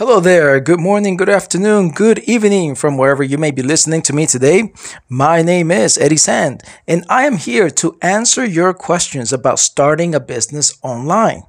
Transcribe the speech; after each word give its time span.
Hello 0.00 0.18
there. 0.18 0.58
Good 0.60 0.80
morning, 0.80 1.18
good 1.18 1.28
afternoon, 1.28 1.90
good 1.90 2.20
evening 2.20 2.74
from 2.74 2.96
wherever 2.96 3.22
you 3.22 3.36
may 3.36 3.50
be 3.50 3.60
listening 3.62 4.00
to 4.04 4.14
me 4.14 4.24
today. 4.24 4.72
My 5.10 5.42
name 5.42 5.70
is 5.70 5.98
Eddie 5.98 6.16
Sand, 6.16 6.62
and 6.88 7.04
I 7.10 7.26
am 7.26 7.36
here 7.36 7.68
to 7.68 7.98
answer 8.00 8.42
your 8.42 8.72
questions 8.72 9.30
about 9.30 9.58
starting 9.58 10.14
a 10.14 10.18
business 10.18 10.78
online. 10.80 11.42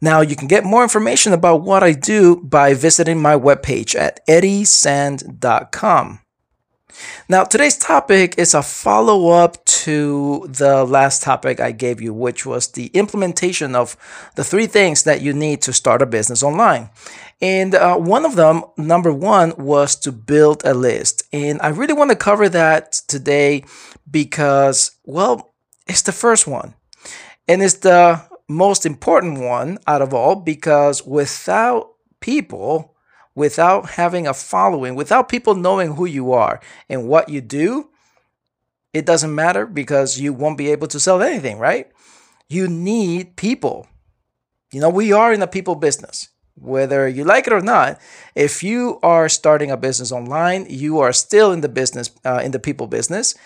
Now, 0.00 0.22
you 0.22 0.34
can 0.34 0.48
get 0.48 0.64
more 0.64 0.82
information 0.82 1.34
about 1.34 1.60
what 1.60 1.82
I 1.82 1.92
do 1.92 2.36
by 2.36 2.72
visiting 2.72 3.20
my 3.20 3.34
webpage 3.34 3.94
at 3.94 4.26
eddiesand.com. 4.26 6.20
Now, 7.28 7.44
today's 7.44 7.76
topic 7.76 8.34
is 8.38 8.54
a 8.54 8.62
follow 8.62 9.28
up 9.28 9.62
to 9.88 10.46
the 10.50 10.84
last 10.84 11.22
topic 11.22 11.60
I 11.60 11.72
gave 11.72 11.98
you, 11.98 12.12
which 12.12 12.44
was 12.44 12.68
the 12.68 12.88
implementation 12.88 13.74
of 13.74 13.96
the 14.34 14.44
three 14.44 14.66
things 14.66 15.04
that 15.04 15.22
you 15.22 15.32
need 15.32 15.62
to 15.62 15.72
start 15.72 16.02
a 16.02 16.06
business 16.06 16.42
online. 16.42 16.90
And 17.40 17.74
uh, 17.74 17.96
one 17.96 18.26
of 18.26 18.36
them, 18.36 18.64
number 18.76 19.10
one, 19.14 19.54
was 19.56 19.96
to 20.00 20.12
build 20.12 20.60
a 20.66 20.74
list. 20.74 21.22
And 21.32 21.58
I 21.62 21.68
really 21.68 21.94
want 21.94 22.10
to 22.10 22.16
cover 22.16 22.50
that 22.50 23.00
today 23.08 23.64
because, 24.10 24.90
well, 25.06 25.54
it's 25.86 26.02
the 26.02 26.12
first 26.12 26.46
one. 26.46 26.74
And 27.48 27.62
it's 27.62 27.78
the 27.78 28.20
most 28.46 28.84
important 28.84 29.40
one 29.40 29.78
out 29.86 30.02
of 30.02 30.12
all 30.12 30.36
because 30.36 31.06
without 31.06 31.94
people, 32.20 32.94
without 33.34 33.88
having 33.92 34.26
a 34.26 34.34
following, 34.34 34.96
without 34.96 35.30
people 35.30 35.54
knowing 35.54 35.94
who 35.94 36.04
you 36.04 36.34
are 36.34 36.60
and 36.90 37.08
what 37.08 37.30
you 37.30 37.40
do, 37.40 37.88
it 38.92 39.06
doesn't 39.06 39.34
matter 39.34 39.66
because 39.66 40.18
you 40.18 40.32
won't 40.32 40.58
be 40.58 40.70
able 40.70 40.88
to 40.88 41.00
sell 41.00 41.22
anything, 41.22 41.58
right? 41.58 41.90
You 42.48 42.68
need 42.68 43.36
people. 43.36 43.86
You 44.72 44.80
know, 44.80 44.88
we 44.88 45.12
are 45.12 45.32
in 45.32 45.42
a 45.42 45.46
people 45.46 45.74
business. 45.74 46.28
Whether 46.54 47.06
you 47.06 47.22
like 47.22 47.46
it 47.46 47.52
or 47.52 47.60
not, 47.60 48.00
if 48.34 48.64
you 48.64 48.98
are 49.02 49.28
starting 49.28 49.70
a 49.70 49.76
business 49.76 50.10
online, 50.10 50.66
you 50.68 50.98
are 50.98 51.12
still 51.12 51.52
in 51.52 51.60
the 51.60 51.68
business, 51.68 52.10
uh, 52.24 52.40
in 52.42 52.50
the 52.50 52.58
people 52.58 52.88
business, 52.88 53.36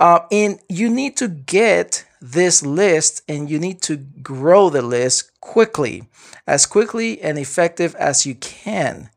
uh, 0.00 0.20
and 0.32 0.58
you 0.68 0.90
need 0.90 1.16
to 1.18 1.28
get 1.28 2.04
this 2.20 2.66
list 2.66 3.22
and 3.28 3.48
you 3.48 3.60
need 3.60 3.82
to 3.82 3.96
grow 3.96 4.68
the 4.68 4.82
list 4.82 5.30
quickly, 5.40 6.08
as 6.44 6.66
quickly 6.66 7.20
and 7.22 7.38
effective 7.38 7.94
as 7.94 8.26
you 8.26 8.34
can 8.34 9.10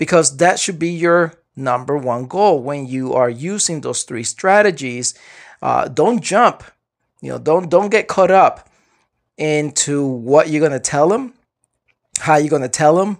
because 0.00 0.38
that 0.38 0.58
should 0.58 0.78
be 0.78 0.88
your 0.90 1.34
number 1.60 1.96
one 1.96 2.26
goal 2.26 2.62
when 2.62 2.86
you 2.86 3.14
are 3.14 3.30
using 3.30 3.80
those 3.80 4.02
three 4.02 4.24
strategies. 4.24 5.14
Uh, 5.62 5.88
don't 5.88 6.22
jump, 6.22 6.64
you 7.20 7.30
know, 7.30 7.38
don't 7.38 7.68
don't 7.68 7.90
get 7.90 8.08
caught 8.08 8.30
up 8.30 8.68
into 9.36 10.06
what 10.06 10.48
you're 10.48 10.60
gonna 10.60 10.80
tell 10.80 11.08
them, 11.08 11.34
how 12.20 12.36
you're 12.36 12.50
gonna 12.50 12.68
tell 12.68 12.96
them, 12.96 13.18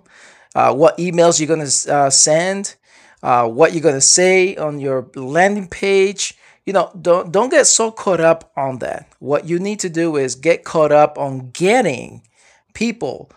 uh, 0.55 0.75
what 0.75 0.99
emails 0.99 1.39
you're 1.39 1.49
gonna 1.49 1.97
uh, 1.97 2.11
send, 2.11 2.77
uh, 3.23 3.47
what 3.47 3.73
you're 3.73 3.83
gonna 3.83 4.01
say 4.01 4.57
on 4.57 4.81
your 4.81 5.09
landing 5.15 5.69
page. 5.69 6.35
You 6.67 6.73
know, 6.73 6.91
don't 7.01 7.31
don't 7.33 7.51
get 7.51 7.67
so 7.67 7.91
caught 7.91 8.21
up 8.21 8.53
on 8.57 8.79
that. 8.79 9.09
What 9.19 9.47
you 9.47 9.59
need 9.59 9.81
to 9.81 9.91
do 9.91 10.17
is 10.17 10.35
get 10.35 10.65
caught 10.65 10.93
up 10.93 11.19
on 11.19 11.51
getting 11.51 12.23
people 12.75 13.31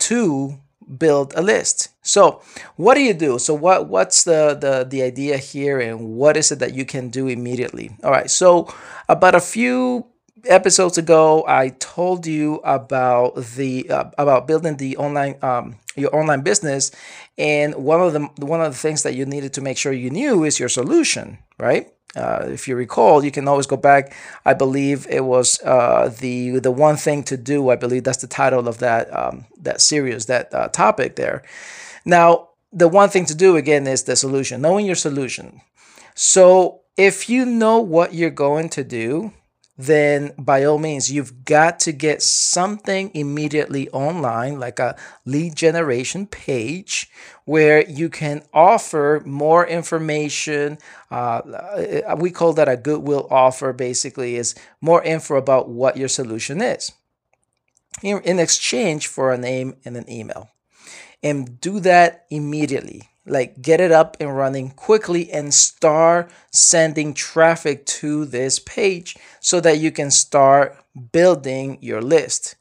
to 0.00 0.58
build 0.98 1.32
a 1.36 1.42
list. 1.42 1.88
So 2.02 2.42
what 2.76 2.94
do 2.94 3.00
you 3.00 3.14
do? 3.14 3.38
So 3.38 3.54
what 3.54 3.88
what's 3.88 4.24
the, 4.24 4.56
the 4.60 4.86
the 4.88 5.02
idea 5.02 5.36
here 5.36 5.80
and 5.80 6.14
what 6.16 6.36
is 6.36 6.52
it 6.52 6.58
that 6.58 6.74
you 6.74 6.84
can 6.84 7.08
do 7.08 7.28
immediately? 7.28 7.90
All 8.04 8.10
right. 8.10 8.30
So 8.30 8.72
about 9.08 9.34
a 9.34 9.40
few 9.40 10.06
episodes 10.46 10.98
ago, 10.98 11.44
I 11.46 11.70
told 11.78 12.26
you 12.26 12.56
about 12.64 13.36
the 13.36 13.88
uh, 13.90 14.10
about 14.18 14.46
building 14.46 14.76
the 14.76 14.96
online 14.96 15.36
um, 15.42 15.76
your 15.96 16.14
online 16.14 16.42
business, 16.42 16.90
and 17.38 17.74
one 17.74 18.00
of 18.00 18.12
the 18.12 18.20
one 18.44 18.60
of 18.60 18.72
the 18.72 18.78
things 18.78 19.02
that 19.02 19.14
you 19.14 19.26
needed 19.26 19.52
to 19.54 19.60
make 19.60 19.78
sure 19.78 19.92
you 19.92 20.10
knew 20.10 20.44
is 20.44 20.58
your 20.58 20.68
solution, 20.68 21.38
right? 21.58 21.92
Uh, 22.14 22.46
if 22.48 22.68
you 22.68 22.76
recall, 22.76 23.24
you 23.24 23.30
can 23.30 23.48
always 23.48 23.66
go 23.66 23.76
back. 23.76 24.14
I 24.44 24.54
believe 24.54 25.06
it 25.08 25.24
was 25.24 25.60
uh, 25.62 26.14
the 26.20 26.58
the 26.58 26.70
one 26.70 26.96
thing 26.96 27.22
to 27.24 27.36
do. 27.36 27.70
I 27.70 27.76
believe 27.76 28.04
that's 28.04 28.20
the 28.20 28.26
title 28.26 28.68
of 28.68 28.78
that 28.78 29.08
um, 29.16 29.46
that 29.62 29.80
series, 29.80 30.26
that 30.26 30.52
uh, 30.52 30.68
topic 30.68 31.16
there. 31.16 31.42
Now, 32.04 32.50
the 32.72 32.88
one 32.88 33.08
thing 33.08 33.24
to 33.26 33.34
do 33.34 33.56
again 33.56 33.86
is 33.86 34.04
the 34.04 34.16
solution, 34.16 34.60
knowing 34.60 34.86
your 34.86 34.94
solution. 34.96 35.60
So 36.14 36.80
if 36.96 37.28
you 37.28 37.46
know 37.46 37.78
what 37.78 38.12
you're 38.14 38.30
going 38.30 38.68
to 38.70 38.84
do, 38.84 39.32
then 39.86 40.32
by 40.38 40.64
all 40.64 40.78
means, 40.78 41.10
you've 41.10 41.44
got 41.44 41.80
to 41.80 41.92
get 41.92 42.22
something 42.22 43.10
immediately 43.14 43.88
online, 43.90 44.58
like 44.60 44.78
a 44.78 44.96
lead 45.24 45.56
generation 45.56 46.26
page, 46.26 47.10
where 47.44 47.84
you 47.88 48.08
can 48.08 48.42
offer 48.52 49.22
more 49.24 49.66
information. 49.66 50.78
Uh, 51.10 51.14
uh, 52.06 52.16
we 52.18 52.30
call 52.30 52.52
that 52.52 52.68
a 52.68 52.76
goodwill 52.76 53.26
offer, 53.30 53.72
basically, 53.72 54.36
is 54.36 54.54
more 54.80 55.02
info 55.02 55.36
about 55.36 55.68
what 55.68 55.96
your 55.96 56.08
solution 56.08 56.60
is 56.60 56.92
in, 58.02 58.20
in 58.22 58.38
exchange 58.38 59.06
for 59.06 59.32
a 59.32 59.38
name 59.38 59.76
and 59.84 59.96
an 59.96 60.08
email. 60.10 60.50
And 61.22 61.60
do 61.60 61.80
that 61.80 62.26
immediately 62.30 63.08
like 63.26 63.62
get 63.62 63.80
it 63.80 63.92
up 63.92 64.16
and 64.20 64.36
running 64.36 64.70
quickly 64.70 65.30
and 65.30 65.54
start 65.54 66.30
sending 66.50 67.14
traffic 67.14 67.86
to 67.86 68.24
this 68.24 68.58
page 68.58 69.16
so 69.40 69.60
that 69.60 69.78
you 69.78 69.90
can 69.92 70.10
start 70.10 70.76
building 71.12 71.78
your 71.80 72.02
list. 72.02 72.56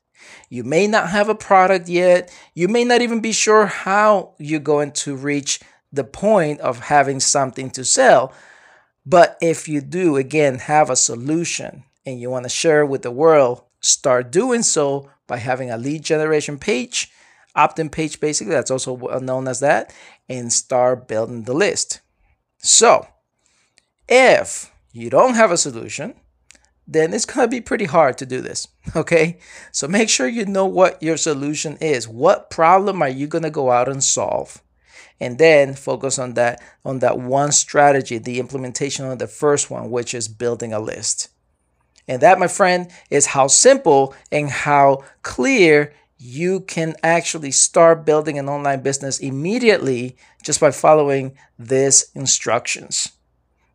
You 0.50 0.64
may 0.64 0.88
not 0.88 1.10
have 1.10 1.30
a 1.30 1.36
product 1.36 1.90
yet. 1.90 2.32
You 2.54 2.68
may 2.68 2.84
not 2.84 3.02
even 3.02 3.22
be 3.22 3.32
sure 3.32 3.66
how 3.66 4.34
you're 4.38 4.60
going 4.60 4.92
to 4.92 5.16
reach 5.16 5.60
the 5.92 6.04
point 6.04 6.60
of 6.62 6.80
having 6.80 7.20
something 7.20 7.70
to 7.72 7.84
sell. 7.84 8.34
But 9.06 9.38
if 9.42 9.68
you 9.68 9.82
do, 9.82 10.16
again, 10.16 10.60
have 10.60 10.90
a 10.90 10.96
solution 10.96 11.84
and 12.06 12.20
you 12.20 12.30
want 12.30 12.44
to 12.44 12.50
share 12.50 12.86
with 12.86 13.02
the 13.02 13.12
world, 13.12 13.64
start 13.82 14.32
doing 14.32 14.62
so 14.62 15.10
by 15.28 15.38
having 15.38 15.72
a 15.72 15.78
lead 15.78 16.04
generation 16.04 16.60
page 16.60 17.12
opt-in 17.56 17.90
page 17.90 18.20
basically 18.20 18.54
that's 18.54 18.72
also 18.72 18.98
uh, 19.08 19.20
known 19.20 19.48
as 19.48 19.60
that 19.60 19.94
and 20.30 20.52
start 20.52 21.08
building 21.08 21.44
the 21.44 21.54
list. 21.54 22.02
So 22.58 23.08
if 24.08 24.72
you 24.92 25.10
don't 25.10 25.36
have 25.36 25.52
a 25.52 25.58
solution 25.58 26.16
then 26.88 27.14
it's 27.14 27.26
going 27.26 27.46
to 27.46 27.50
be 27.50 27.62
pretty 27.62 27.86
hard 27.86 28.18
to 28.18 28.26
do 28.26 28.42
this 28.42 28.68
okay? 28.96 29.38
So 29.72 29.88
make 29.88 30.10
sure 30.10 30.28
you 30.28 30.46
know 30.46 30.66
what 30.66 31.02
your 31.02 31.18
solution 31.18 31.78
is. 31.78 32.08
What 32.08 32.50
problem 32.50 33.02
are 33.02 33.10
you 33.10 33.28
going 33.28 33.44
to 33.44 33.50
go 33.50 33.72
out 33.72 33.90
and 33.90 34.04
solve? 34.04 34.62
And 35.20 35.38
then 35.38 35.76
focus 35.76 36.18
on 36.18 36.34
that 36.34 36.62
on 36.84 37.00
that 37.00 37.20
one 37.20 37.52
strategy 37.52 38.18
the 38.18 38.40
implementation 38.40 39.06
of 39.06 39.20
the 39.20 39.28
first 39.28 39.70
one 39.70 39.92
which 39.92 40.14
is 40.14 40.28
building 40.28 40.74
a 40.74 40.80
list. 40.80 41.30
And 42.08 42.22
that 42.22 42.40
my 42.40 42.48
friend 42.48 42.90
is 43.12 43.28
how 43.28 43.48
simple 43.48 44.16
and 44.32 44.50
how 44.50 45.04
clear 45.22 45.94
you 46.24 46.60
can 46.60 46.96
actually 47.02 47.50
start 47.50 48.06
building 48.06 48.38
an 48.38 48.48
online 48.48 48.82
business 48.82 49.20
immediately 49.20 50.16
just 50.44 50.60
by 50.60 50.70
following 50.70 51.36
these 51.58 52.12
instructions. 52.14 53.10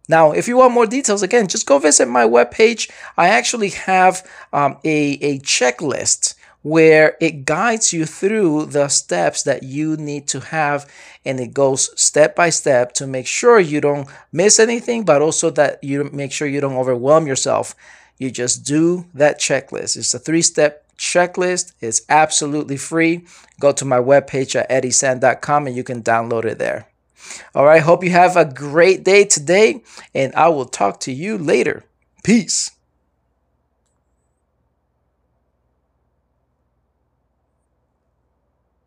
Now, 0.08 0.30
if 0.30 0.46
you 0.46 0.56
want 0.56 0.72
more 0.72 0.86
details, 0.86 1.22
again, 1.22 1.48
just 1.48 1.66
go 1.66 1.80
visit 1.80 2.06
my 2.06 2.24
webpage. 2.24 2.88
I 3.16 3.28
actually 3.28 3.70
have 3.70 4.24
um, 4.52 4.78
a, 4.84 5.14
a 5.14 5.40
checklist 5.40 6.34
where 6.62 7.16
it 7.20 7.44
guides 7.44 7.92
you 7.92 8.06
through 8.06 8.66
the 8.66 8.88
steps 8.88 9.42
that 9.42 9.64
you 9.64 9.96
need 9.96 10.28
to 10.28 10.38
have 10.40 10.88
and 11.24 11.40
it 11.40 11.52
goes 11.52 11.90
step 12.00 12.36
by 12.36 12.50
step 12.50 12.92
to 12.92 13.06
make 13.06 13.26
sure 13.26 13.58
you 13.58 13.80
don't 13.80 14.08
miss 14.32 14.58
anything 14.58 15.04
but 15.04 15.22
also 15.22 15.48
that 15.50 15.82
you 15.82 16.10
make 16.12 16.32
sure 16.32 16.48
you 16.48 16.60
don't 16.60 16.74
overwhelm 16.74 17.24
yourself 17.24 17.76
you 18.18 18.32
just 18.32 18.64
do 18.64 19.06
that 19.14 19.38
checklist 19.38 19.96
it's 19.96 20.12
a 20.12 20.18
three 20.18 20.42
step 20.42 20.85
checklist 20.98 21.72
is 21.80 22.04
absolutely 22.08 22.76
free. 22.76 23.26
Go 23.60 23.72
to 23.72 23.84
my 23.84 23.98
webpage 23.98 24.54
at 24.54 24.70
eddiesand.com 24.70 25.66
and 25.66 25.76
you 25.76 25.84
can 25.84 26.02
download 26.02 26.44
it 26.44 26.58
there. 26.58 26.88
All 27.54 27.64
right, 27.64 27.82
hope 27.82 28.04
you 28.04 28.10
have 28.10 28.36
a 28.36 28.44
great 28.44 29.02
day 29.02 29.24
today, 29.24 29.82
and 30.14 30.34
I 30.34 30.48
will 30.48 30.66
talk 30.66 31.00
to 31.00 31.12
you 31.12 31.36
later. 31.38 31.84
Peace. 32.22 32.75